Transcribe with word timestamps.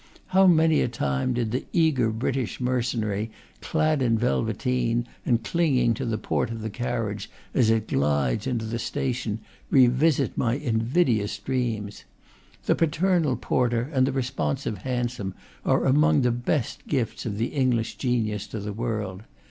How 0.29 0.47
many 0.47 0.81
a 0.81 0.87
time 0.87 1.33
did 1.35 1.51
the 1.51 1.67
eager 1.73 2.09
British 2.09 2.59
mer 2.59 2.81
cenary, 2.81 3.29
clad 3.61 4.01
in 4.01 4.17
velveteen 4.17 5.05
and 5.27 5.43
clinging 5.43 5.93
to 5.93 6.05
the 6.07 6.17
door 6.17 6.45
of 6.45 6.61
the 6.63 6.71
carriage 6.71 7.29
as 7.53 7.69
it 7.69 7.87
glides 7.89 8.47
into 8.47 8.65
the 8.65 8.79
station, 8.79 9.41
revisit 9.69 10.35
my 10.35 10.55
invidious 10.55 11.37
dreams! 11.37 12.03
The 12.65 12.73
paternal 12.73 13.35
porter 13.35 13.91
and 13.93 14.07
the 14.07 14.11
re 14.11 14.23
sponsive 14.23 14.79
hansom 14.79 15.35
are 15.63 15.85
among 15.85 16.21
the 16.23 16.31
best 16.31 16.87
gifts 16.87 17.27
of 17.27 17.37
the 17.37 17.53
Eng 17.53 17.69
lish 17.75 17.93
genius 17.95 18.47
to 18.47 18.59
the 18.59 18.73
world. 18.73 19.21